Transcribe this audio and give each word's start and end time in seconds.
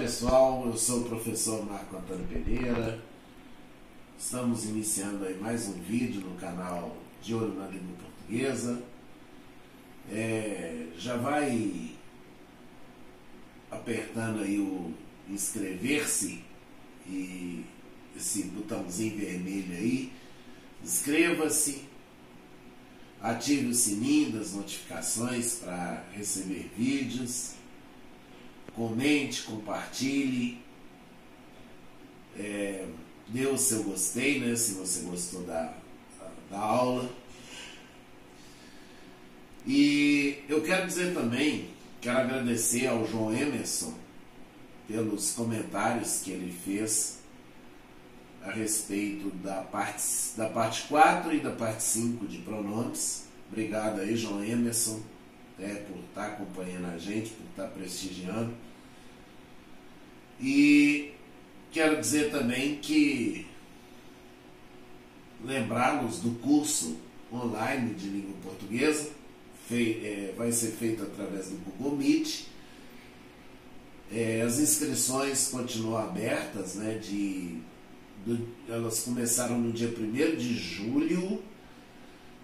pessoal, 0.00 0.62
eu 0.64 0.78
sou 0.78 1.00
o 1.00 1.04
professor 1.04 1.62
Marco 1.66 1.94
Antônio 1.94 2.26
Pereira. 2.26 2.98
Estamos 4.18 4.64
iniciando 4.64 5.26
aí 5.26 5.38
mais 5.38 5.68
um 5.68 5.74
vídeo 5.74 6.22
no 6.22 6.36
canal 6.36 6.96
De 7.22 7.34
Olho 7.34 7.54
na 7.54 7.66
Língua 7.66 7.96
Portuguesa. 8.00 8.82
É, 10.10 10.86
já 10.96 11.18
vai 11.18 11.90
apertando 13.70 14.40
aí 14.40 14.58
o 14.58 14.94
inscrever-se 15.28 16.42
e 17.06 17.62
esse 18.16 18.44
botãozinho 18.44 19.18
vermelho 19.18 19.76
aí. 19.76 20.10
Inscreva-se, 20.82 21.84
ative 23.20 23.66
o 23.66 23.74
sininho 23.74 24.32
das 24.32 24.54
notificações 24.54 25.56
para 25.56 26.06
receber 26.14 26.70
vídeos 26.74 27.59
comente, 28.74 29.42
compartilhe, 29.42 30.58
é, 32.38 32.86
dê 33.28 33.46
o 33.46 33.58
seu 33.58 33.84
gostei, 33.84 34.40
né, 34.40 34.54
se 34.56 34.74
você 34.74 35.02
gostou 35.02 35.42
da, 35.42 35.74
da 36.50 36.58
aula. 36.58 37.10
E 39.66 40.42
eu 40.48 40.62
quero 40.62 40.86
dizer 40.86 41.14
também, 41.14 41.68
quero 42.00 42.18
agradecer 42.18 42.86
ao 42.86 43.06
João 43.06 43.32
Emerson 43.32 43.94
pelos 44.88 45.32
comentários 45.32 46.22
que 46.22 46.30
ele 46.30 46.52
fez 46.64 47.20
a 48.42 48.50
respeito 48.50 49.30
da 49.36 49.60
parte, 49.62 50.02
da 50.36 50.48
parte 50.48 50.82
4 50.88 51.34
e 51.34 51.40
da 51.40 51.50
parte 51.50 51.82
5 51.82 52.26
de 52.26 52.38
pronomes. 52.38 53.26
Obrigado 53.48 54.00
aí, 54.00 54.16
João 54.16 54.42
Emerson, 54.42 55.00
é, 55.60 55.74
por 55.74 55.98
estar 55.98 56.26
acompanhando 56.26 56.86
a 56.86 56.98
gente, 56.98 57.30
por 57.30 57.44
estar 57.50 57.68
prestigiando. 57.68 58.54
E 60.40 61.12
quero 61.70 62.00
dizer 62.00 62.30
também 62.30 62.76
que 62.76 63.46
lembrá-los 65.44 66.20
do 66.20 66.30
curso 66.40 66.96
online 67.32 67.94
de 67.94 68.08
língua 68.08 68.34
portuguesa, 68.42 69.10
fei, 69.68 70.00
é, 70.04 70.34
vai 70.36 70.50
ser 70.50 70.72
feito 70.72 71.02
através 71.02 71.48
do 71.48 71.56
Google 71.56 71.96
Meet. 71.96 72.46
É, 74.12 74.42
as 74.42 74.58
inscrições 74.58 75.48
continuam 75.48 75.98
abertas, 75.98 76.74
né, 76.74 76.98
de, 76.98 77.58
elas 78.68 79.00
começaram 79.04 79.58
no 79.58 79.72
dia 79.72 79.88
1 79.88 80.36
de 80.36 80.54
julho 80.54 81.40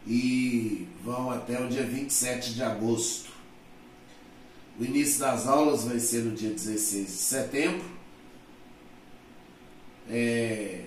e 0.07 0.87
vão 1.03 1.31
até 1.31 1.61
o 1.61 1.69
dia 1.69 1.85
27 1.85 2.55
de 2.55 2.63
agosto. 2.63 3.31
O 4.79 4.85
início 4.85 5.19
das 5.21 5.47
aulas 5.47 5.85
vai 5.85 5.99
ser 5.99 6.23
no 6.23 6.37
dia 6.37 6.51
16 6.51 7.07
de 7.07 7.13
setembro. 7.13 7.97
É, 10.09 10.85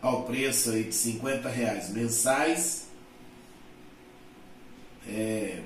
ao 0.00 0.22
preço 0.22 0.70
aí 0.70 0.84
de 0.84 0.94
50 0.94 1.48
reais 1.48 1.90
mensais. 1.90 2.86
É, 5.06 5.62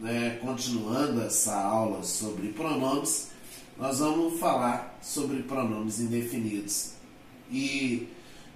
Né? 0.00 0.38
Continuando 0.40 1.22
essa 1.22 1.54
aula 1.54 2.02
sobre 2.02 2.48
pronomes, 2.48 3.28
nós 3.76 3.98
vamos 3.98 4.38
falar 4.38 4.98
sobre 5.02 5.42
pronomes 5.42 6.00
indefinidos. 6.00 6.92
E 7.50 8.08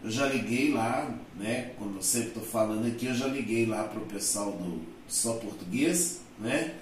eu 0.05 0.11
já 0.11 0.27
liguei 0.27 0.71
lá, 0.71 1.19
né? 1.35 1.73
Como 1.79 1.97
eu 1.97 2.03
sempre 2.03 2.29
estou 2.29 2.43
falando 2.43 2.87
aqui, 2.87 3.07
eu 3.07 3.15
já 3.15 3.27
liguei 3.27 3.65
lá 3.65 3.85
para 3.85 3.99
o 3.99 4.05
pessoal 4.05 4.53
do 4.53 4.83
Só 5.09 5.33
Português, 5.37 6.21
né? 6.39 6.75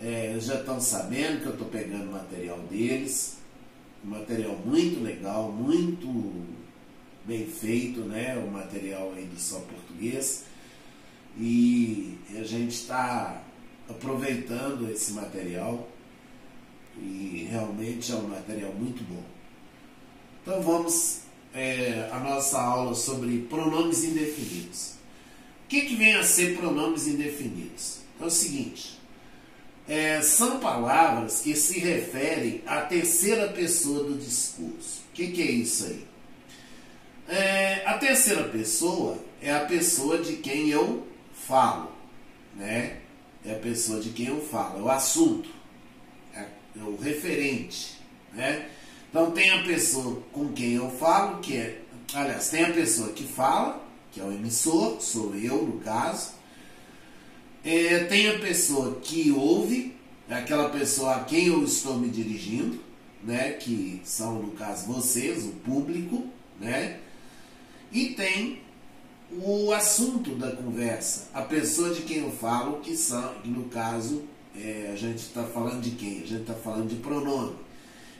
É, 0.00 0.36
já 0.38 0.54
estão 0.54 0.80
sabendo 0.80 1.40
que 1.40 1.46
eu 1.46 1.52
estou 1.54 1.66
pegando 1.66 2.12
material 2.12 2.60
deles, 2.70 3.38
material 4.04 4.54
muito 4.64 5.02
legal, 5.02 5.50
muito 5.50 6.46
bem 7.24 7.44
feito, 7.44 8.02
né? 8.02 8.36
O 8.36 8.48
material 8.48 9.12
aí 9.16 9.24
do 9.24 9.40
Só 9.40 9.58
Português. 9.58 10.44
E 11.36 12.18
a 12.36 12.44
gente 12.44 12.74
está 12.74 13.42
aproveitando 13.88 14.88
esse 14.88 15.12
material 15.12 15.88
e 16.96 17.48
realmente 17.50 18.12
é 18.12 18.14
um 18.14 18.28
material 18.28 18.72
muito 18.74 19.02
bom. 19.02 19.24
Então 20.42 20.62
vamos 20.62 21.27
é, 21.58 22.08
a 22.12 22.20
nossa 22.20 22.60
aula 22.60 22.94
sobre 22.94 23.38
pronomes 23.50 24.04
indefinidos. 24.04 24.92
O 25.64 25.68
que, 25.68 25.82
que 25.82 25.96
vem 25.96 26.14
a 26.14 26.22
ser 26.22 26.56
pronomes 26.56 27.08
indefinidos? 27.08 27.98
É 28.20 28.24
o 28.24 28.30
seguinte, 28.30 28.98
é, 29.88 30.22
são 30.22 30.60
palavras 30.60 31.40
que 31.40 31.56
se 31.56 31.80
referem 31.80 32.62
à 32.64 32.82
terceira 32.82 33.48
pessoa 33.48 34.04
do 34.04 34.16
discurso. 34.16 35.02
O 35.10 35.14
que, 35.14 35.32
que, 35.32 35.42
é 35.42 35.50
isso 35.50 35.86
aí? 35.86 36.06
É, 37.28 37.82
a 37.84 37.98
terceira 37.98 38.44
pessoa 38.44 39.18
é 39.42 39.52
a 39.52 39.60
pessoa 39.60 40.18
de 40.18 40.36
quem 40.36 40.70
eu 40.70 41.06
falo, 41.34 41.90
né? 42.54 42.98
É 43.44 43.52
a 43.52 43.58
pessoa 43.58 44.00
de 44.00 44.10
quem 44.10 44.26
eu 44.26 44.40
falo, 44.40 44.78
é 44.78 44.82
o 44.82 44.90
assunto, 44.90 45.48
é, 46.34 46.40
é 46.78 46.82
o 46.82 46.96
referente, 46.96 47.98
né? 48.32 48.68
Então 49.10 49.30
tem 49.30 49.50
a 49.50 49.62
pessoa 49.62 50.22
com 50.32 50.52
quem 50.52 50.74
eu 50.74 50.90
falo, 50.90 51.38
que 51.40 51.56
é, 51.56 51.80
aliás, 52.12 52.50
tem 52.50 52.64
a 52.64 52.72
pessoa 52.72 53.12
que 53.12 53.24
fala, 53.24 53.82
que 54.12 54.20
é 54.20 54.24
o 54.24 54.32
emissor, 54.32 55.00
sou 55.00 55.34
eu 55.34 55.62
no 55.64 55.80
caso, 55.80 56.32
é, 57.64 58.04
tem 58.04 58.28
a 58.28 58.38
pessoa 58.38 58.96
que 59.02 59.30
ouve, 59.30 59.96
é 60.28 60.34
aquela 60.34 60.68
pessoa 60.68 61.16
a 61.16 61.24
quem 61.24 61.46
eu 61.46 61.64
estou 61.64 61.96
me 61.96 62.08
dirigindo, 62.08 62.80
né? 63.22 63.52
Que 63.52 64.00
são, 64.04 64.42
no 64.42 64.52
caso, 64.52 64.86
vocês, 64.86 65.44
o 65.44 65.52
público, 65.52 66.26
né? 66.60 67.00
E 67.90 68.10
tem 68.10 68.60
o 69.30 69.72
assunto 69.72 70.34
da 70.36 70.52
conversa, 70.52 71.28
a 71.34 71.42
pessoa 71.42 71.94
de 71.94 72.02
quem 72.02 72.18
eu 72.18 72.30
falo, 72.30 72.80
que 72.80 72.96
são, 72.96 73.34
no 73.44 73.64
caso, 73.64 74.22
é, 74.56 74.90
a 74.92 74.96
gente 74.96 75.18
está 75.18 75.44
falando 75.44 75.80
de 75.80 75.90
quem? 75.92 76.22
A 76.22 76.26
gente 76.26 76.42
está 76.42 76.54
falando 76.54 76.88
de 76.88 76.96
pronome. 76.96 77.54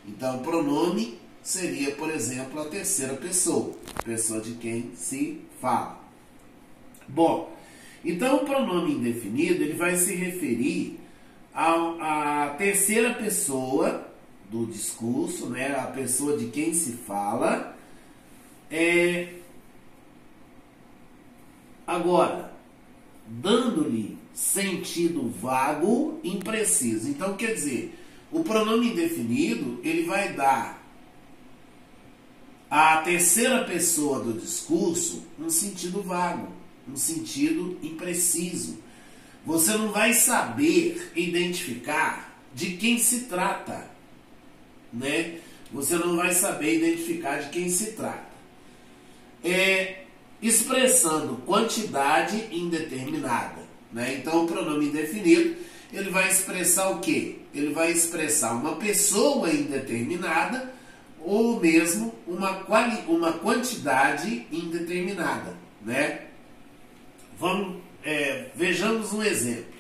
Então, 0.09 0.41
pronome 0.41 1.19
seria, 1.43 1.93
por 1.93 2.11
exemplo, 2.11 2.61
a 2.61 2.65
terceira 2.65 3.15
pessoa, 3.15 3.75
pessoa 4.05 4.41
de 4.41 4.55
quem 4.55 4.91
se 4.95 5.41
fala. 5.61 5.99
Bom, 7.07 7.57
então, 8.05 8.37
o 8.37 8.45
pronome 8.45 8.95
indefinido 8.95 9.63
ele 9.63 9.75
vai 9.75 9.97
se 9.97 10.15
referir 10.15 10.99
à 11.55 12.55
terceira 12.59 13.15
pessoa 13.15 14.09
do 14.51 14.67
discurso, 14.67 15.47
né, 15.51 15.75
a 15.75 15.87
pessoa 15.87 16.37
de 16.37 16.47
quem 16.47 16.73
se 16.73 16.93
fala, 16.93 17.77
é, 18.71 19.39
Agora, 21.89 22.53
dando-lhe 23.27 24.19
sentido 24.35 25.31
vago, 25.31 26.21
impreciso. 26.23 27.09
Então, 27.09 27.35
quer 27.35 27.55
dizer, 27.55 27.99
o 28.31 28.43
pronome 28.45 28.91
indefinido, 28.93 29.81
ele 29.83 30.05
vai 30.05 30.33
dar 30.33 30.79
à 32.71 32.99
terceira 32.99 33.65
pessoa 33.65 34.21
do 34.21 34.35
discurso 34.35 35.25
um 35.39 35.49
sentido 35.49 36.03
vago, 36.03 36.53
um 36.87 36.97
sentido 36.97 37.79
impreciso. 37.83 38.79
Você 39.47 39.73
não 39.79 39.91
vai 39.91 40.13
saber 40.13 41.11
identificar 41.17 42.39
de 42.55 42.77
quem 42.77 42.99
se 42.99 43.21
trata, 43.21 43.91
né? 44.93 45.39
Você 45.73 45.97
não 45.97 46.17
vai 46.17 46.33
saber 46.35 46.77
identificar 46.77 47.39
de 47.43 47.51
quem 47.51 47.71
se 47.71 47.93
trata. 47.93 48.29
É, 49.45 50.05
expressando 50.43 51.37
quantidade 51.47 52.49
indeterminada. 52.51 53.67
Né? 53.93 54.19
Então, 54.19 54.45
o 54.45 54.47
pronome 54.47 54.87
indefinido 54.87 55.57
ele 55.93 56.11
vai 56.11 56.31
expressar 56.31 56.91
o 56.91 57.01
quê? 57.01 57.39
Ele 57.55 57.73
vai 57.73 57.91
expressar 57.91 58.53
uma 58.53 58.77
pessoa 58.77 59.51
indeterminada 59.51 60.73
ou 61.21 61.59
mesmo 61.59 62.15
uma, 62.27 62.55
quali 62.65 63.03
uma 63.07 63.33
quantidade 63.33 64.47
indeterminada. 64.53 65.57
Né? 65.83 66.27
Vamos, 67.39 67.83
é, 68.05 68.51
vejamos 68.55 69.13
um 69.13 69.23
exemplo. 69.23 69.79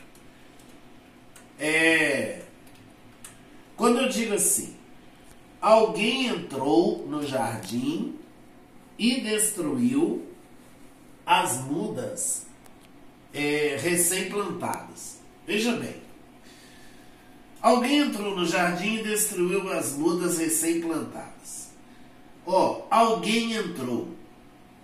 É, 1.58 2.43
quando 3.76 3.99
eu 3.99 4.08
digo 4.08 4.34
assim, 4.34 4.76
alguém 5.61 6.26
entrou 6.26 7.06
no 7.06 7.26
jardim 7.26 8.16
e 8.99 9.20
destruiu 9.20 10.26
as 11.26 11.61
mudas 11.64 12.46
é, 13.34 13.76
recém-plantadas. 13.81 15.17
Veja 15.48 15.72
bem. 15.72 15.94
Alguém 17.62 18.00
entrou 18.00 18.36
no 18.36 18.44
jardim 18.44 18.96
e 18.96 19.02
destruiu 19.02 19.72
as 19.72 19.94
mudas 19.94 20.36
recém-plantadas. 20.36 21.70
Ó, 22.44 22.82
oh, 22.82 22.94
alguém 22.94 23.54
entrou. 23.54 24.08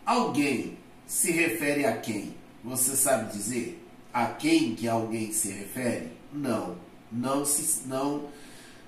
Alguém 0.07 0.79
se 1.07 1.31
refere 1.31 1.85
a 1.85 1.99
quem? 1.99 2.35
Você 2.65 2.97
sabe 2.97 3.31
dizer 3.35 3.79
a 4.11 4.25
quem 4.25 4.75
que 4.75 4.89
alguém 4.89 5.35
se 5.35 5.53
refere? 5.53 6.09
Não, 6.33 6.79
não 7.13 7.45
se 7.45 7.87
não 7.87 8.31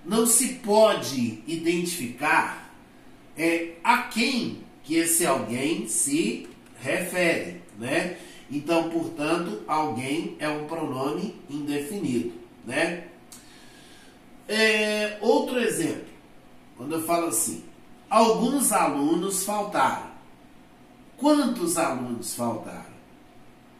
não 0.03 0.25
se 0.25 0.55
pode 0.55 1.43
identificar 1.47 2.75
é 3.37 3.73
a 3.85 3.99
quem 4.05 4.61
que 4.83 4.95
esse 4.95 5.27
alguém 5.27 5.87
se 5.89 6.49
refere, 6.81 7.61
né? 7.79 8.17
Então, 8.51 8.89
portanto, 8.91 9.63
alguém 9.67 10.37
é 10.39 10.49
um 10.49 10.67
pronome 10.67 11.35
indefinido, 11.51 12.33
né? 12.65 13.09
É, 14.49 15.19
outro 15.21 15.59
exemplo, 15.59 16.07
quando 16.77 16.95
eu 16.95 17.03
falo 17.03 17.27
assim, 17.27 17.65
alguns 18.09 18.71
alunos 18.71 19.45
faltaram. 19.45 20.15
Quantos 21.17 21.77
alunos 21.77 22.35
faltaram? 22.35 22.95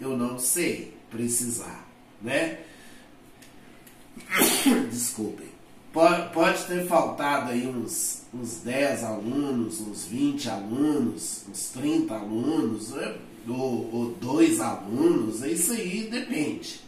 Eu 0.01 0.17
não 0.17 0.39
sei 0.39 0.97
precisar, 1.11 1.87
né? 2.21 2.59
Desculpem. 4.91 5.47
Pode, 5.93 6.31
pode 6.33 6.65
ter 6.65 6.87
faltado 6.87 7.53
aí 7.53 7.67
uns, 7.67 8.23
uns 8.35 8.59
10 8.59 9.05
alunos, 9.05 9.81
uns 9.81 10.05
20 10.05 10.51
alunos, 10.51 11.45
uns 11.49 11.69
30 11.71 12.15
alunos? 12.15 12.93
Ou, 13.49 13.91
ou 13.93 14.07
dois 14.21 14.61
alunos, 14.61 15.43
isso 15.43 15.73
aí 15.73 16.09
depende. 16.11 16.81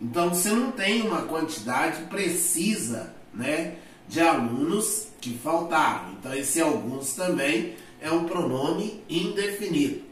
Então 0.00 0.30
você 0.30 0.50
não 0.50 0.72
tem 0.72 1.02
uma 1.02 1.22
quantidade 1.22 2.04
precisa 2.04 3.14
né, 3.32 3.76
de 4.08 4.20
alunos 4.20 5.08
que 5.20 5.36
faltaram. 5.38 6.12
Então 6.18 6.34
esse 6.34 6.60
alguns 6.60 7.14
também 7.14 7.74
é 8.00 8.10
um 8.10 8.24
pronome 8.24 9.02
indefinido. 9.08 10.06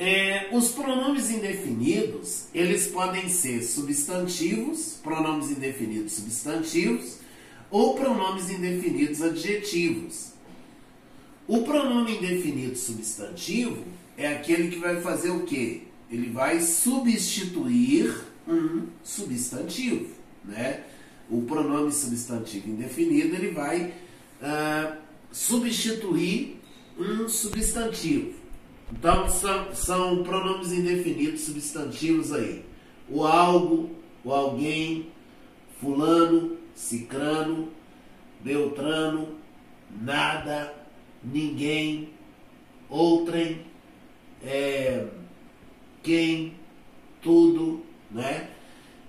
É, 0.00 0.48
os 0.52 0.70
pronomes 0.70 1.28
indefinidos, 1.28 2.46
eles 2.54 2.86
podem 2.86 3.28
ser 3.28 3.62
substantivos, 3.62 4.96
pronomes 5.02 5.50
indefinidos 5.50 6.12
substantivos, 6.12 7.18
ou 7.68 7.96
pronomes 7.96 8.48
indefinidos 8.48 9.20
adjetivos. 9.20 10.37
O 11.48 11.62
pronome 11.62 12.18
indefinido 12.18 12.76
substantivo 12.76 13.82
é 14.18 14.28
aquele 14.28 14.68
que 14.68 14.78
vai 14.78 15.00
fazer 15.00 15.30
o 15.30 15.44
quê? 15.44 15.84
Ele 16.10 16.28
vai 16.28 16.60
substituir 16.60 18.14
um 18.46 18.86
substantivo, 19.02 20.14
né? 20.44 20.84
O 21.30 21.42
pronome 21.42 21.90
substantivo 21.90 22.68
indefinido 22.68 23.34
ele 23.34 23.52
vai 23.52 23.94
uh, 24.42 24.96
substituir 25.32 26.60
um 26.98 27.26
substantivo. 27.26 28.34
Então, 28.92 29.26
são, 29.30 29.74
são 29.74 30.22
pronomes 30.22 30.70
indefinidos 30.70 31.42
substantivos 31.42 32.30
aí. 32.30 32.62
O 33.08 33.24
algo, 33.24 33.90
o 34.22 34.32
alguém, 34.32 35.08
fulano, 35.80 36.58
cicrano, 36.74 37.68
beltrano, 38.42 39.28
nada, 40.02 40.77
ninguém, 41.22 42.10
outrem, 42.88 43.62
é, 44.42 45.06
quem, 46.02 46.54
tudo, 47.20 47.82
né? 48.10 48.50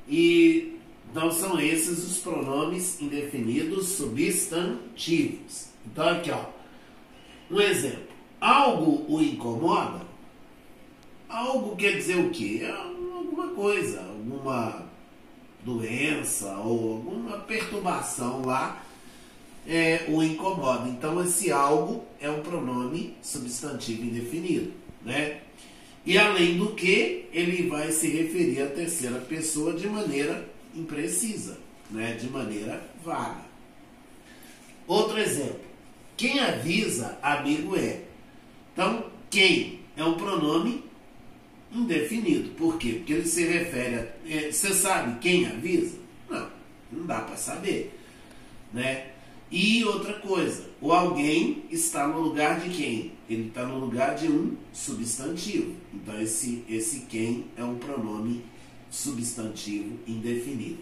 E 0.08 0.80
então 1.12 1.32
são 1.32 1.60
esses 1.60 2.04
os 2.04 2.18
pronomes 2.20 3.02
indefinidos 3.02 3.90
substantivos. 3.90 5.70
Então 5.86 6.08
aqui, 6.08 6.30
ó, 6.30 6.46
um 7.50 7.60
exemplo. 7.60 8.10
Algo 8.40 9.06
o 9.10 9.22
incomoda? 9.22 10.08
Algo 11.28 11.76
quer 11.76 11.98
dizer 11.98 12.18
o 12.18 12.30
quê? 12.30 12.62
É 12.64 12.72
alguma 12.72 13.48
coisa, 13.50 14.02
alguma 14.02 14.88
doença 15.64 16.58
ou 16.58 16.94
alguma 16.94 17.40
perturbação 17.40 18.46
lá 18.46 18.82
é, 19.68 20.06
o 20.08 20.24
incomoda. 20.24 20.90
Então 20.90 21.22
esse 21.24 21.52
algo 21.52 22.04
é 22.20 22.30
um 22.30 22.42
pronome 22.42 23.16
substantivo 23.22 24.04
indefinido, 24.04 24.72
né? 25.04 25.42
E 26.06 26.18
além 26.18 26.58
do 26.58 26.74
que, 26.74 27.28
ele 27.32 27.68
vai 27.68 27.92
se 27.92 28.08
referir 28.10 28.62
à 28.62 28.68
terceira 28.68 29.20
pessoa 29.20 29.74
de 29.74 29.88
maneira 29.88 30.50
imprecisa, 30.76 31.58
né? 31.92 32.14
De 32.14 32.30
maneira 32.30 32.82
vaga. 33.04 33.46
Outro 34.88 35.20
exemplo. 35.20 35.60
Quem 36.18 36.40
avisa, 36.40 37.18
amigo 37.22 37.76
é. 37.76 38.02
Então, 38.74 39.06
quem 39.30 39.80
é 39.96 40.04
um 40.04 40.16
pronome 40.16 40.84
indefinido. 41.72 42.50
Por 42.52 42.78
quê? 42.78 42.94
Porque 42.98 43.14
ele 43.14 43.28
se 43.28 43.46
refere 43.46 43.96
a. 43.96 44.08
É, 44.28 44.52
você 44.52 44.74
sabe 44.74 45.20
quem 45.20 45.46
avisa? 45.46 45.98
Não, 46.30 46.50
não 46.92 47.06
dá 47.06 47.22
para 47.22 47.38
saber. 47.38 47.98
Né? 48.74 49.09
E 49.52 49.84
outra 49.84 50.14
coisa, 50.14 50.70
o 50.80 50.92
alguém 50.92 51.64
está 51.72 52.08
no 52.08 52.22
lugar 52.22 52.60
de 52.60 52.70
quem? 52.70 53.14
Ele 53.28 53.48
está 53.48 53.66
no 53.66 53.80
lugar 53.80 54.16
de 54.16 54.28
um 54.28 54.56
substantivo. 54.72 55.76
Então 55.92 56.20
esse, 56.22 56.64
esse 56.70 57.02
quem 57.02 57.46
é 57.58 57.64
um 57.64 57.76
pronome 57.76 58.44
substantivo 58.92 59.98
indefinido. 60.08 60.78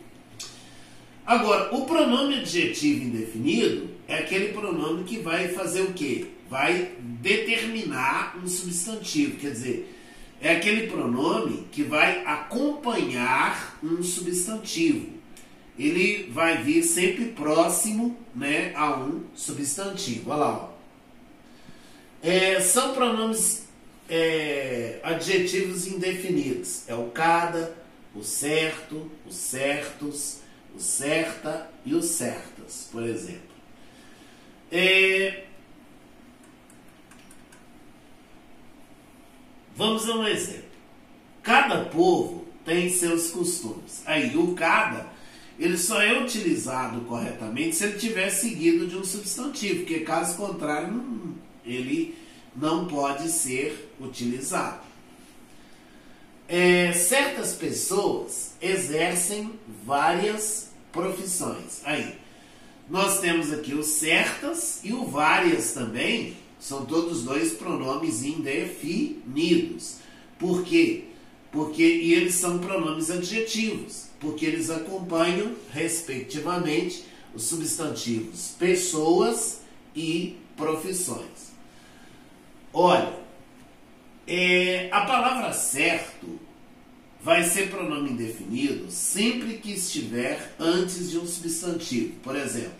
Agora, 1.25 1.75
o 1.75 1.85
pronome 1.85 2.35
adjetivo 2.35 3.05
indefinido 3.05 3.89
é 4.07 4.19
aquele 4.19 4.53
pronome 4.53 5.03
que 5.03 5.19
vai 5.19 5.49
fazer 5.49 5.81
o 5.81 5.93
quê? 5.93 6.27
Vai 6.49 6.91
determinar 6.99 8.37
um 8.41 8.47
substantivo, 8.47 9.37
quer 9.37 9.51
dizer, 9.51 9.93
é 10.39 10.55
aquele 10.55 10.87
pronome 10.87 11.67
que 11.71 11.83
vai 11.83 12.23
acompanhar 12.25 13.77
um 13.83 14.01
substantivo 14.01 15.16
ele 15.77 16.29
vai 16.31 16.63
vir 16.63 16.81
sempre 16.81 17.25
próximo 17.25 18.17
né, 18.33 18.73
a 18.75 18.97
um 18.97 19.23
substantivo. 19.35 20.31
Olha 20.31 20.39
lá. 20.39 20.57
Ó. 20.63 20.77
É, 22.21 22.59
são 22.59 22.93
pronomes 22.93 23.67
é, 24.09 24.99
adjetivos 25.03 25.85
indefinidos. 25.85 26.87
É 26.87 26.95
o 26.95 27.09
cada, 27.11 27.75
o 28.15 28.23
certo, 28.23 29.09
os 29.25 29.35
certos, 29.35 30.39
o 30.75 30.79
certa 30.79 31.69
e 31.85 31.93
os 31.93 32.05
certas, 32.05 32.89
por 32.91 33.03
exemplo. 33.03 33.41
É, 34.71 35.43
vamos 39.75 40.09
a 40.09 40.15
um 40.15 40.27
exemplo. 40.27 40.63
Cada 41.43 41.85
povo 41.85 42.47
tem 42.65 42.89
seus 42.89 43.29
costumes. 43.29 44.01
Aí, 44.05 44.35
o 44.35 44.53
cada 44.53 45.16
ele 45.59 45.77
só 45.77 46.01
é 46.01 46.21
utilizado 46.21 47.01
corretamente 47.01 47.75
se 47.75 47.83
ele 47.83 47.97
tiver 47.97 48.29
seguido 48.29 48.87
de 48.87 48.95
um 48.95 49.03
substantivo, 49.03 49.79
porque 49.79 50.01
caso 50.01 50.37
contrário, 50.37 51.35
ele 51.65 52.15
não 52.55 52.87
pode 52.87 53.29
ser 53.29 53.93
utilizado. 53.99 54.81
É, 56.47 56.93
certas 56.93 57.53
pessoas 57.53 58.53
exercem 58.61 59.51
várias 59.85 60.69
profissões. 60.91 61.81
Aí, 61.83 62.15
nós 62.89 63.19
temos 63.19 63.51
aqui 63.51 63.73
o 63.73 63.83
certas 63.83 64.79
e 64.83 64.93
o 64.93 65.05
várias 65.05 65.73
também, 65.73 66.37
são 66.59 66.85
todos 66.85 67.23
dois 67.23 67.53
pronomes 67.53 68.23
indefinidos. 68.23 69.97
Por 70.39 70.63
quê? 70.63 71.05
Porque 71.51 71.83
e 71.83 72.13
eles 72.13 72.35
são 72.35 72.59
pronomes 72.59 73.11
adjetivos, 73.11 74.06
porque 74.19 74.45
eles 74.45 74.69
acompanham, 74.69 75.55
respectivamente, 75.71 77.05
os 77.33 77.43
substantivos 77.43 78.55
pessoas 78.57 79.61
e 79.95 80.37
profissões. 80.55 81.51
Olha, 82.73 83.13
é, 84.25 84.89
a 84.91 85.01
palavra 85.01 85.53
certo 85.53 86.39
vai 87.21 87.43
ser 87.43 87.69
pronome 87.69 88.11
indefinido 88.11 88.89
sempre 88.91 89.57
que 89.57 89.73
estiver 89.73 90.55
antes 90.59 91.09
de 91.09 91.17
um 91.17 91.25
substantivo. 91.25 92.15
Por 92.21 92.35
exemplo, 92.35 92.79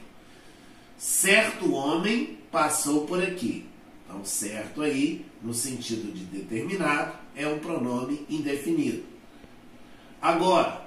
certo 0.98 1.74
homem 1.74 2.38
passou 2.52 3.06
por 3.06 3.22
aqui. 3.22 3.66
Então, 4.06 4.24
certo 4.24 4.82
aí, 4.82 5.26
no 5.44 5.54
sentido 5.54 6.12
de 6.14 6.24
determinado, 6.26 7.14
é 7.36 7.48
um 7.48 7.60
pronome 7.60 8.26
indefinido. 8.30 9.04
Agora, 10.22 10.87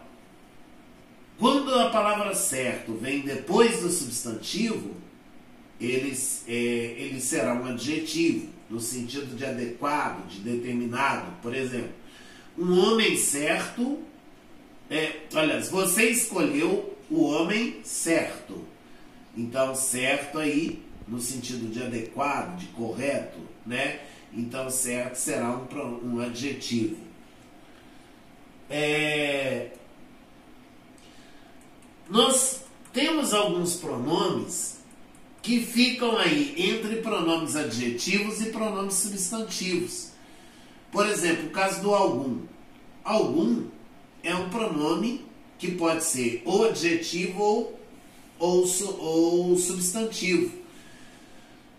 quando 1.40 1.74
a 1.74 1.88
palavra 1.88 2.34
certo 2.34 2.92
vem 2.92 3.22
depois 3.22 3.80
do 3.80 3.88
substantivo, 3.88 4.94
ele, 5.80 6.14
é, 6.46 6.52
ele 6.52 7.18
será 7.18 7.54
um 7.54 7.64
adjetivo, 7.64 8.50
no 8.68 8.78
sentido 8.78 9.34
de 9.34 9.46
adequado, 9.46 10.28
de 10.28 10.40
determinado. 10.40 11.32
Por 11.40 11.54
exemplo, 11.56 11.94
um 12.58 12.78
homem 12.78 13.16
certo. 13.16 14.00
É, 14.90 15.20
aliás, 15.34 15.70
você 15.70 16.10
escolheu 16.10 16.94
o 17.10 17.22
homem 17.22 17.80
certo. 17.84 18.62
Então, 19.34 19.74
certo 19.74 20.38
aí, 20.38 20.82
no 21.08 21.18
sentido 21.18 21.72
de 21.72 21.82
adequado, 21.82 22.58
de 22.58 22.66
correto, 22.66 23.38
né? 23.64 24.00
Então, 24.34 24.68
certo 24.68 25.14
será 25.14 25.56
um, 25.56 26.16
um 26.16 26.20
adjetivo. 26.20 26.98
É, 28.68 29.70
nós 32.10 32.62
temos 32.92 33.32
alguns 33.32 33.76
pronomes 33.76 34.80
que 35.40 35.60
ficam 35.60 36.18
aí 36.18 36.54
entre 36.56 36.96
pronomes 36.96 37.56
adjetivos 37.56 38.42
e 38.42 38.50
pronomes 38.50 38.94
substantivos. 38.94 40.10
Por 40.90 41.06
exemplo, 41.06 41.46
o 41.46 41.50
caso 41.50 41.80
do 41.80 41.94
algum. 41.94 42.40
Algum 43.04 43.66
é 44.22 44.34
um 44.34 44.50
pronome 44.50 45.24
que 45.58 45.70
pode 45.72 46.04
ser 46.04 46.42
ou 46.44 46.68
adjetivo 46.68 47.42
ou, 47.42 47.78
ou, 48.38 48.64
ou 48.98 49.56
substantivo. 49.56 50.58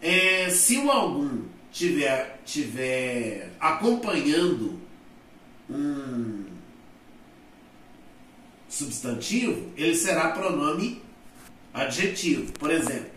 É, 0.02 0.50
se 0.50 0.78
o 0.78 0.90
algum 0.90 1.44
tiver, 1.72 2.42
tiver 2.46 3.52
acompanhando 3.60 4.80
um 5.70 6.51
substantivo, 8.72 9.70
ele 9.76 9.94
será 9.94 10.30
pronome 10.30 11.02
adjetivo. 11.74 12.54
Por 12.54 12.72
exemplo, 12.72 13.12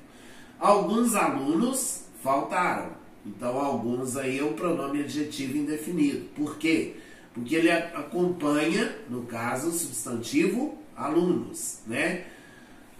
alguns 0.58 1.14
alunos 1.14 2.02
faltaram. 2.22 2.90
Então, 3.24 3.58
alguns 3.58 4.16
aí 4.16 4.40
é 4.40 4.44
um 4.44 4.52
pronome 4.52 5.00
adjetivo 5.00 5.56
indefinido. 5.56 6.26
Por 6.34 6.58
quê? 6.58 6.96
Porque 7.32 7.54
ele 7.54 7.70
acompanha, 7.70 8.98
no 9.08 9.22
caso, 9.22 9.68
o 9.68 9.72
substantivo 9.72 10.76
alunos, 10.96 11.78
né? 11.86 12.24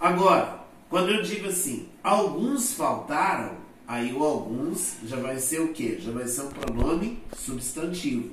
Agora, 0.01 0.61
quando 0.89 1.11
eu 1.11 1.23
digo 1.23 1.49
assim, 1.49 1.89
alguns 2.03 2.73
faltaram, 2.73 3.57
aí 3.87 4.13
o 4.13 4.23
alguns 4.23 4.97
já 5.05 5.17
vai 5.17 5.39
ser 5.39 5.61
o 5.61 5.69
quê? 5.73 5.99
Já 6.01 6.11
vai 6.11 6.27
ser 6.27 6.43
um 6.43 6.49
pronome 6.49 7.19
substantivo. 7.37 8.31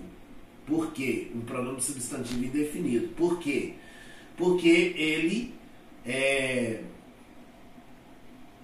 Por 0.66 0.92
quê? 0.94 1.32
Um 1.36 1.42
pronome 1.42 1.82
substantivo 1.82 2.46
indefinido. 2.46 3.10
Por 3.10 3.40
quê? 3.40 3.76
Porque 4.42 4.68
ele 4.98 5.54
é, 6.04 6.82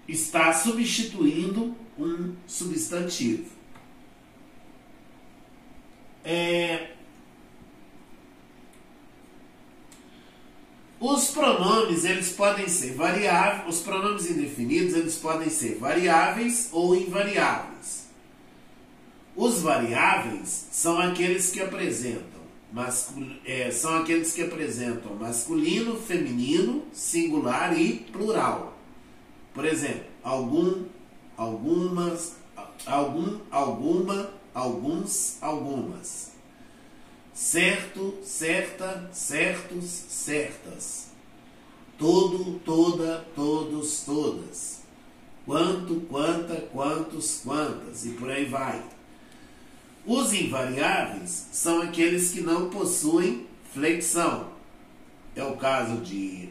está 0.07 0.51
substituindo 0.51 1.75
um 2.00 2.34
substantivo. 2.48 3.51
É, 6.25 6.93
os 11.00 11.29
pronomes 11.29 12.05
eles 12.05 12.31
podem 12.31 12.67
ser 12.67 12.96
variáveis, 12.96 13.75
os 13.75 13.84
pronomes 13.84 14.31
indefinidos 14.31 14.96
eles 14.96 15.15
podem 15.17 15.51
ser 15.51 15.75
variáveis 15.75 16.69
ou 16.72 16.96
invariáveis. 16.96 18.07
Os 19.36 19.62
variáveis 19.62 20.69
são 20.72 20.98
aqueles 20.98 21.51
que 21.51 21.62
apresentam 21.62 22.37
é, 23.45 23.71
são 23.71 23.97
aqueles 23.97 24.33
que 24.33 24.43
apresentam 24.43 25.15
masculino, 25.15 25.97
feminino, 26.00 26.86
singular 26.91 27.79
e 27.79 28.00
plural. 28.12 28.77
Por 29.53 29.65
exemplo, 29.65 30.05
algum, 30.24 30.86
algumas, 31.36 32.36
algum, 32.86 33.39
alguma, 33.50 34.29
alguns, 34.53 35.38
algumas. 35.41 36.31
Certo, 37.33 38.17
certa, 38.24 39.09
certos, 39.13 39.86
certas. 39.86 41.07
Todo, 41.97 42.59
toda, 42.59 43.25
todos, 43.36 44.01
todas. 44.01 44.81
Quanto, 45.45 46.01
quanta, 46.01 46.62
quantos, 46.74 47.41
quantas. 47.43 48.05
E 48.05 48.09
por 48.09 48.29
aí 48.29 48.45
vai. 48.45 48.83
Os 50.08 50.32
invariáveis 50.32 51.50
são 51.52 51.82
aqueles 51.82 52.32
que 52.32 52.40
não 52.40 52.70
possuem 52.70 53.46
flexão. 53.74 54.54
É 55.36 55.44
o 55.44 55.58
caso 55.58 55.98
de 55.98 56.48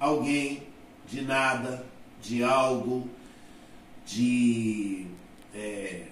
alguém, 0.00 0.64
de 1.06 1.22
nada, 1.22 1.86
de 2.20 2.42
algo, 2.42 3.08
de. 4.04 5.06
É, 5.54 6.08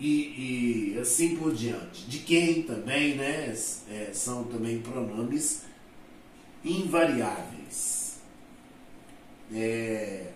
e, 0.00 0.94
e, 0.94 0.98
assim 0.98 1.36
por 1.36 1.54
diante. 1.54 2.06
De 2.06 2.20
quem 2.20 2.62
também, 2.62 3.16
né? 3.16 3.54
É, 3.90 4.10
são 4.14 4.44
também 4.44 4.80
pronomes 4.80 5.64
invariáveis. 6.64 8.18
É, 9.52 10.32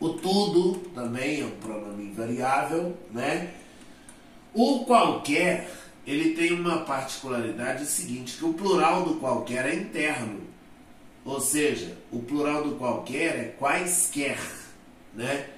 O 0.00 0.10
tudo 0.10 0.78
também 0.94 1.40
é 1.40 1.44
um 1.44 1.50
pronome 1.50 2.04
invariável, 2.04 2.96
né? 3.10 3.52
O 4.54 4.84
qualquer, 4.84 5.70
ele 6.06 6.34
tem 6.34 6.52
uma 6.52 6.80
particularidade 6.80 7.84
seguinte, 7.86 8.36
que 8.36 8.44
o 8.44 8.54
plural 8.54 9.04
do 9.04 9.14
qualquer 9.16 9.66
é 9.66 9.74
interno. 9.74 10.40
Ou 11.24 11.40
seja, 11.40 11.96
o 12.12 12.20
plural 12.20 12.62
do 12.62 12.76
qualquer 12.76 13.36
é 13.36 13.54
quaisquer, 13.58 14.38
né? 15.14 15.48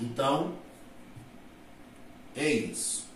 Então, 0.00 0.52
é 2.36 2.48
isso. 2.48 3.06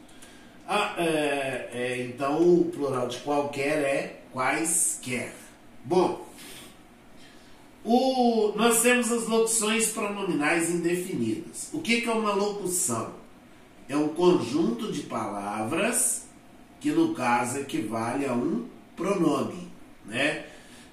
Ah, 0.66 0.94
é, 0.98 1.68
é, 1.72 2.02
então, 2.06 2.42
o 2.42 2.64
plural 2.66 3.08
de 3.08 3.18
qualquer 3.18 3.78
é 3.82 4.20
quaisquer. 4.32 5.32
Bom, 5.84 6.26
o, 7.84 8.52
nós 8.56 8.82
temos 8.82 9.10
as 9.10 9.26
locuções 9.26 9.90
pronominais 9.90 10.70
indefinidas. 10.70 11.70
O 11.72 11.80
que, 11.80 12.02
que 12.02 12.08
é 12.08 12.12
uma 12.12 12.32
locução? 12.34 13.12
É 13.88 13.96
um 13.96 14.08
conjunto 14.08 14.92
de 14.92 15.02
palavras 15.02 16.26
que, 16.78 16.90
no 16.90 17.14
caso, 17.14 17.58
equivale 17.58 18.26
a 18.26 18.32
um 18.32 18.66
pronome. 18.94 19.68
Né? 20.04 20.44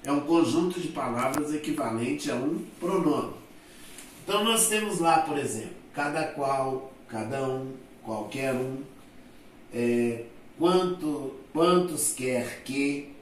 É 0.02 0.10
um 0.10 0.20
conjunto 0.20 0.80
de 0.80 0.88
palavras 0.88 1.54
equivalente 1.54 2.30
a 2.30 2.34
um 2.34 2.64
pronome. 2.80 3.34
Então, 4.24 4.42
nós 4.44 4.68
temos 4.68 4.98
lá, 4.98 5.18
por 5.18 5.38
exemplo, 5.38 5.76
cada 5.94 6.24
qual, 6.24 6.92
cada 7.08 7.46
um, 7.48 7.72
qualquer 8.02 8.54
um, 8.54 8.82
é, 9.72 10.24
quanto, 10.58 11.34
quantos 11.52 12.14
quer 12.14 12.62
que, 12.62 13.12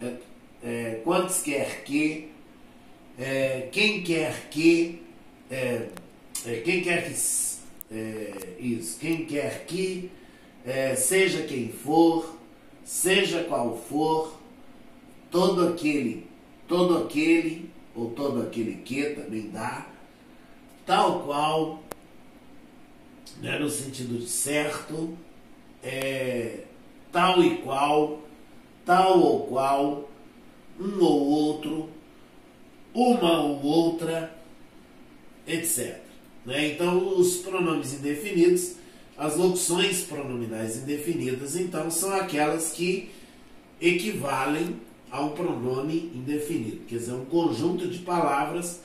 é, 0.00 0.14
é, 0.62 1.00
quantos 1.04 1.40
quer 1.40 1.84
que, 1.84 2.31
é, 3.18 3.68
quem 3.72 4.02
quer 4.02 4.48
que 4.48 5.02
é, 5.50 5.88
é, 6.46 6.56
quem 6.60 6.82
quer 6.82 7.04
que 7.04 7.14
é, 7.90 8.56
isso, 8.58 8.98
quem 8.98 9.26
quer 9.26 9.66
que 9.66 10.10
é, 10.64 10.94
seja 10.94 11.42
quem 11.42 11.68
for, 11.68 12.36
seja 12.84 13.44
qual 13.44 13.76
for, 13.76 14.40
todo 15.30 15.68
aquele, 15.68 16.26
todo 16.66 16.98
aquele, 16.98 17.70
ou 17.94 18.10
todo 18.10 18.42
aquele 18.42 18.76
que 18.76 19.10
também 19.10 19.50
dá, 19.50 19.86
tal 20.86 21.20
qual, 21.24 21.82
né, 23.40 23.58
no 23.58 23.68
sentido 23.68 24.18
de 24.18 24.28
certo, 24.28 25.16
é, 25.82 26.64
tal 27.10 27.42
e 27.42 27.58
qual, 27.58 28.20
tal 28.86 29.20
ou 29.20 29.46
qual, 29.46 30.08
um 30.80 31.02
ou 31.02 31.20
outro, 31.28 31.88
uma 32.94 33.40
ou 33.42 33.62
outra, 33.62 34.34
etc. 35.46 35.98
Né? 36.44 36.72
Então, 36.72 37.18
os 37.18 37.36
pronomes 37.38 37.94
indefinidos, 37.94 38.76
as 39.16 39.36
locuções 39.36 40.02
pronominais 40.02 40.76
indefinidas, 40.76 41.56
então, 41.56 41.90
são 41.90 42.12
aquelas 42.14 42.72
que 42.72 43.10
equivalem 43.80 44.76
a 45.10 45.20
um 45.20 45.30
pronome 45.30 46.10
indefinido, 46.14 46.84
quer 46.86 46.96
dizer, 46.96 47.12
um 47.12 47.24
conjunto 47.26 47.86
de 47.88 47.98
palavras 47.98 48.80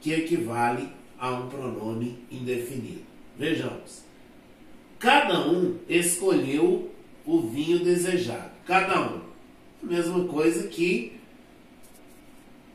que 0.00 0.12
equivale 0.12 0.88
a 1.18 1.30
um 1.30 1.48
pronome 1.48 2.18
indefinido. 2.30 3.02
Vejamos. 3.36 4.02
Cada 4.98 5.48
um 5.48 5.78
escolheu 5.88 6.90
o 7.26 7.40
vinho 7.40 7.80
desejado. 7.80 8.50
Cada 8.64 9.00
um. 9.00 9.20
A 9.82 9.86
mesma 9.86 10.24
coisa 10.24 10.68
que 10.68 11.12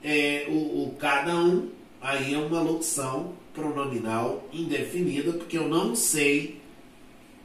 é, 0.04 0.46
o, 0.50 0.84
o 0.84 0.96
cada 1.00 1.36
um, 1.36 1.70
aí 2.02 2.34
é 2.34 2.38
uma 2.38 2.62
locução 2.62 3.34
pronominal 3.54 4.48
indefinida, 4.54 5.34
porque 5.34 5.58
eu 5.58 5.68
não 5.68 5.96
sei 5.96 6.62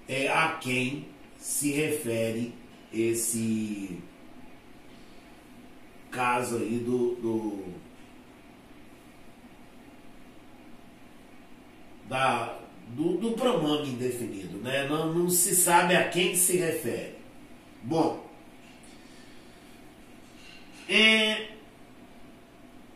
é, 0.08 0.28
a 0.28 0.52
quem 0.60 1.06
se 1.38 1.72
refere 1.72 2.52
esse 2.92 3.98
caso 6.10 6.58
aí 6.58 6.78
do, 6.78 7.14
do 7.16 7.64
da, 12.08 12.58
do, 12.88 13.16
do, 13.16 13.32
pronome 13.32 13.88
indefinido, 13.88 14.58
né? 14.58 14.86
Não, 14.86 15.14
não 15.14 15.30
se 15.30 15.56
sabe 15.56 15.96
a 15.96 16.10
quem 16.10 16.36
se 16.36 16.58
refere. 16.58 17.14
Bom, 17.82 18.30
é, 20.86 21.51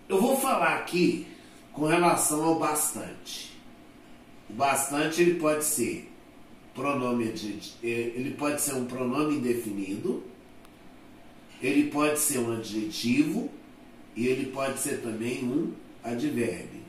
eu 0.09 0.21
vou 0.21 0.37
falar 0.37 0.77
aqui 0.77 1.27
com 1.73 1.87
relação 1.87 2.45
ao 2.45 2.59
bastante. 2.59 3.57
O 4.49 4.53
bastante 4.53 5.23
ele 5.23 5.41
pode 5.41 5.65
ser 5.65 6.11
pronome 6.75 7.33
ele 7.83 8.35
pode 8.39 8.61
ser 8.61 8.75
um 8.75 8.85
pronome 8.85 9.37
indefinido 9.37 10.23
ele 11.63 11.91
pode 11.91 12.19
ser 12.19 12.39
um 12.39 12.53
adjetivo 12.53 13.51
e 14.15 14.27
ele 14.27 14.51
pode 14.51 14.79
ser 14.79 15.01
também 15.01 15.45
um 15.45 15.73
advérbio. 16.03 16.85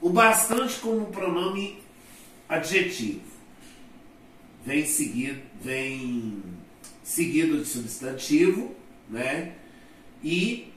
O 0.00 0.10
bastante 0.10 0.78
como 0.80 1.06
pronome 1.06 1.78
adjetivo 2.48 3.20
vem 4.64 4.84
seguido, 4.84 5.40
vem 5.62 6.42
seguido 7.02 7.58
de 7.58 7.66
substantivo, 7.66 8.74
né? 9.08 9.54
E 10.22 10.69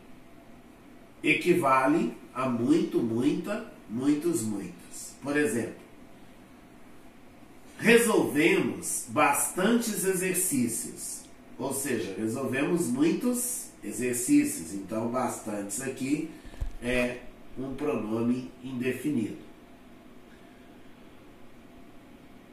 equivale 1.24 2.13
a 2.34 2.50
muito, 2.50 3.00
muita, 3.00 3.72
muitos, 3.89 4.42
muitas. 4.42 5.15
Por 5.22 5.38
exemplo, 5.38 5.82
resolvemos 7.77 9.06
bastantes 9.10 10.03
exercícios 10.03 11.24
ou 11.58 11.74
seja, 11.74 12.15
resolvemos 12.18 12.88
muitos 12.88 13.70
exercícios, 13.84 14.74
então 14.74 15.08
bastantes 15.08 15.82
aqui 15.82 16.30
é 16.82 17.20
um 17.58 17.75
pronome 17.75 18.51
indefinido. 18.63 19.38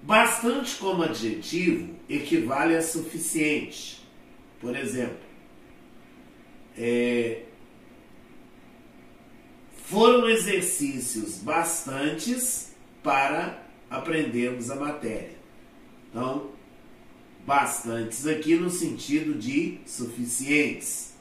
Bastante 0.02 0.76
como 0.76 1.02
adjetivo 1.02 1.94
equivale 2.08 2.76
a 2.76 2.82
suficiente. 2.82 4.00
Por 4.60 4.76
exemplo, 4.76 5.18
é, 6.76 7.42
foram 9.90 10.28
exercícios 10.28 11.38
bastantes 11.38 12.68
para 13.02 13.60
aprendermos 13.90 14.70
a 14.70 14.76
matéria. 14.76 15.34
Então, 16.08 16.50
bastantes 17.44 18.24
aqui 18.24 18.54
no 18.54 18.70
sentido 18.70 19.36
de 19.36 19.78
suficientes. 19.84 21.14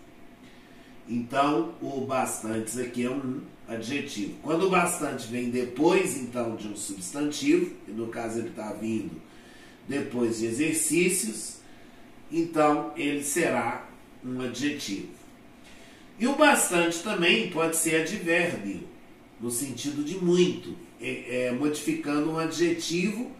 Então, 1.07 1.73
o 1.81 2.01
bastantes 2.01 2.77
aqui 2.77 3.05
é 3.05 3.09
um 3.09 3.41
adjetivo. 3.67 4.35
Quando 4.43 4.67
o 4.67 4.69
bastante 4.69 5.27
vem 5.27 5.49
depois, 5.49 6.15
então, 6.17 6.55
de 6.55 6.67
um 6.67 6.75
substantivo, 6.75 7.75
e 7.87 7.91
no 7.91 8.07
caso 8.07 8.37
ele 8.37 8.49
está 8.49 8.71
vindo 8.73 9.19
depois 9.87 10.37
de 10.37 10.45
exercícios, 10.45 11.55
então 12.31 12.93
ele 12.95 13.23
será 13.23 13.89
um 14.23 14.39
adjetivo. 14.41 15.09
E 16.19 16.27
o 16.27 16.35
bastante 16.35 17.01
também 17.01 17.49
pode 17.49 17.77
ser 17.77 18.01
advérbio, 18.01 18.81
no 19.39 19.49
sentido 19.49 20.03
de 20.03 20.17
muito, 20.17 20.75
é, 20.99 21.45
é, 21.45 21.51
modificando 21.51 22.31
um 22.31 22.37
adjetivo 22.37 23.31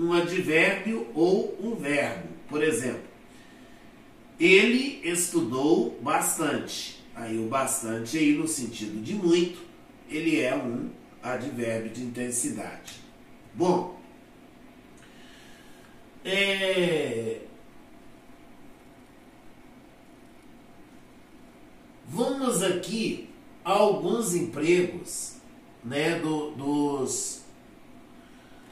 um 0.00 0.12
advérbio 0.12 1.06
ou 1.14 1.56
um 1.60 1.74
verbo. 1.74 2.28
Por 2.48 2.62
exemplo, 2.62 3.02
ele 4.38 5.00
estudou 5.04 5.98
bastante. 6.00 6.98
Aí 7.14 7.38
o 7.38 7.48
bastante 7.48 8.16
aí 8.16 8.32
no 8.32 8.48
sentido 8.48 9.02
de 9.02 9.14
muito, 9.14 9.60
ele 10.08 10.40
é 10.40 10.54
um 10.56 10.88
advérbio 11.22 11.90
de 11.90 12.02
intensidade. 12.02 12.94
Bom, 13.54 14.00
é... 16.24 17.42
aqui 22.62 23.28
alguns 23.64 24.34
empregos 24.34 25.34
né, 25.84 26.18
do, 26.18 26.50
dos 26.52 27.40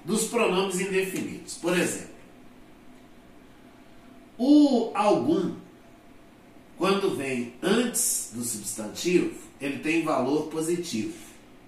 dos 0.04 0.24
pronomes 0.28 0.80
indefinidos. 0.80 1.56
Por 1.56 1.78
exemplo, 1.78 2.14
o 4.38 4.90
algum, 4.94 5.54
quando 6.78 7.14
vem 7.14 7.52
antes 7.62 8.30
do 8.32 8.42
substantivo, 8.42 9.34
ele 9.60 9.80
tem 9.80 10.04
valor 10.04 10.44
positivo. 10.44 11.12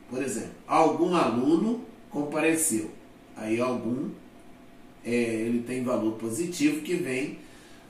Por 0.08 0.22
exemplo, 0.22 0.54
algum 0.66 1.14
aluno 1.14 1.84
compareceu. 2.08 2.90
Aí 3.36 3.60
algum 3.60 4.10
é, 5.04 5.10
ele 5.10 5.62
tem 5.62 5.84
valor 5.84 6.12
positivo 6.12 6.80
que 6.80 6.94
vem 6.94 7.38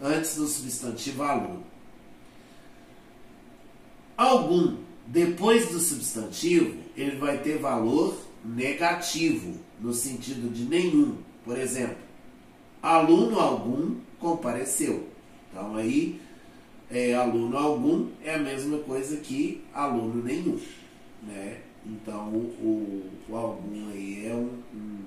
antes 0.03 0.37
do 0.37 0.47
substantivo 0.47 1.23
aluno. 1.23 1.70
Algum 4.21 4.77
depois 5.07 5.71
do 5.71 5.81
substantivo, 5.81 6.77
ele 6.95 7.17
vai 7.17 7.39
ter 7.39 7.57
valor 7.57 8.15
negativo, 8.45 9.59
no 9.81 9.95
sentido 9.95 10.53
de 10.53 10.65
nenhum. 10.65 11.17
Por 11.43 11.59
exemplo, 11.59 11.97
aluno 12.83 13.41
algum 13.41 13.97
compareceu. 14.19 15.09
Então 15.49 15.75
aí, 15.75 16.21
é, 16.91 17.15
aluno 17.15 17.57
algum 17.57 18.11
é 18.23 18.35
a 18.35 18.39
mesma 18.39 18.81
coisa 18.81 19.17
que 19.17 19.65
aluno 19.73 20.23
nenhum. 20.23 20.61
Né? 21.23 21.63
Então 21.87 22.29
o, 22.29 23.11
o 23.27 23.35
algum 23.35 23.91
aí 23.91 24.27
é 24.27 24.35
um, 24.35 24.51
um, 24.75 24.99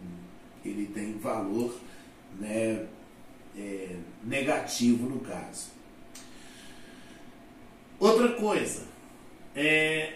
ele 0.65 0.87
tem 0.87 1.19
valor 1.19 1.71
né, 2.39 2.87
é, 3.55 3.95
negativo 4.23 5.07
no 5.07 5.19
caso. 5.19 5.67
Outra 7.99 8.29
coisa, 8.29 8.91
é, 9.55 10.13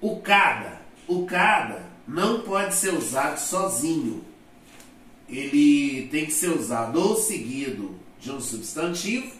o 0.00 0.20
cada 0.20 0.78
o 1.08 1.24
cada 1.24 1.88
não 2.06 2.42
pode 2.42 2.74
ser 2.74 2.92
usado 2.92 3.38
sozinho. 3.38 4.22
Ele 5.28 6.06
tem 6.10 6.26
que 6.26 6.32
ser 6.32 6.50
usado 6.50 7.00
ou 7.00 7.16
seguido 7.16 7.98
de 8.20 8.30
um 8.30 8.40
substantivo 8.40 9.32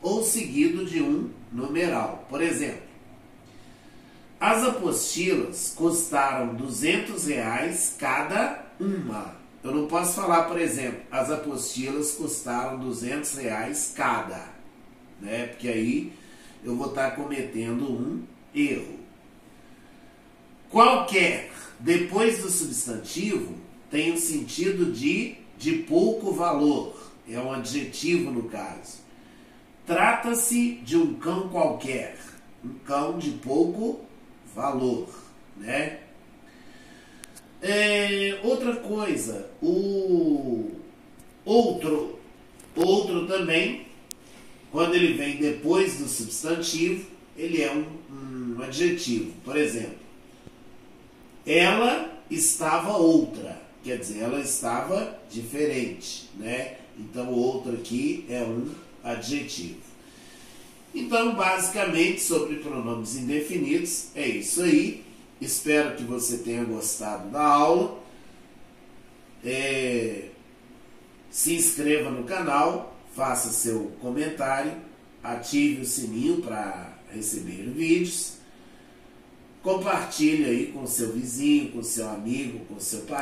ou 0.00 0.22
seguido 0.22 0.84
de 0.84 1.02
um 1.02 1.30
numeral. 1.52 2.24
Por 2.28 2.40
exemplo, 2.40 2.82
as 4.40 4.64
apostilas 4.64 5.74
custaram 5.76 6.54
200 6.54 7.26
reais 7.26 7.96
cada 7.98 8.64
uma. 8.80 9.36
Eu 9.62 9.74
não 9.74 9.88
posso 9.88 10.14
falar, 10.14 10.44
por 10.44 10.60
exemplo, 10.60 11.00
as 11.10 11.30
apostilas 11.30 12.12
custaram 12.12 12.78
200 12.78 13.34
reais 13.38 13.92
cada, 13.96 14.48
né? 15.20 15.46
Porque 15.48 15.68
aí 15.68 16.12
eu 16.64 16.76
vou 16.76 16.88
estar 16.88 17.12
cometendo 17.12 17.84
um 17.84 18.22
erro. 18.54 18.98
Qualquer, 20.70 21.50
depois 21.80 22.42
do 22.42 22.50
substantivo, 22.50 23.54
tem 23.90 24.12
o 24.12 24.18
sentido 24.18 24.92
de 24.92 25.38
de 25.58 25.72
pouco 25.72 26.32
valor. 26.32 26.96
É 27.28 27.38
um 27.38 27.52
adjetivo 27.52 28.30
no 28.30 28.44
caso. 28.44 29.00
Trata-se 29.84 30.74
de 30.84 30.96
um 30.96 31.14
cão 31.14 31.48
qualquer. 31.48 32.16
um 32.64 32.74
cão 32.84 33.18
de 33.18 33.32
pouco 33.32 34.00
valor, 34.54 35.08
né? 35.56 36.00
É, 37.60 38.40
outra 38.42 38.76
coisa, 38.76 39.50
o 39.60 40.70
outro, 41.44 42.18
outro 42.76 43.26
também, 43.26 43.87
quando 44.70 44.94
ele 44.94 45.14
vem 45.14 45.36
depois 45.36 45.98
do 45.98 46.08
substantivo, 46.08 47.06
ele 47.36 47.62
é 47.62 47.72
um, 47.72 48.56
um 48.56 48.62
adjetivo. 48.62 49.32
Por 49.44 49.56
exemplo, 49.56 49.98
ela 51.46 52.12
estava 52.30 52.96
outra, 52.96 53.60
quer 53.82 53.98
dizer, 53.98 54.20
ela 54.20 54.40
estava 54.40 55.18
diferente, 55.30 56.28
né? 56.36 56.76
Então, 56.98 57.32
outro 57.32 57.72
aqui 57.72 58.26
é 58.28 58.42
um 58.42 58.70
adjetivo. 59.02 59.88
Então, 60.94 61.34
basicamente, 61.34 62.20
sobre 62.20 62.56
pronomes 62.56 63.16
indefinidos, 63.16 64.08
é 64.14 64.26
isso 64.26 64.62
aí. 64.62 65.04
Espero 65.40 65.96
que 65.96 66.02
você 66.02 66.38
tenha 66.38 66.64
gostado 66.64 67.30
da 67.30 67.44
aula. 67.44 68.02
É, 69.44 70.30
se 71.30 71.54
inscreva 71.54 72.10
no 72.10 72.24
canal, 72.24 72.97
faça 73.18 73.50
seu 73.50 73.90
comentário, 74.00 74.72
ative 75.24 75.82
o 75.82 75.84
sininho 75.84 76.40
para 76.40 76.96
receber 77.12 77.68
vídeos. 77.68 78.34
Compartilhe 79.60 80.44
aí 80.44 80.66
com 80.72 80.86
seu 80.86 81.12
vizinho, 81.12 81.72
com 81.72 81.82
seu 81.82 82.08
amigo, 82.08 82.64
com 82.66 82.78
seu 82.78 83.00
pai. 83.00 83.16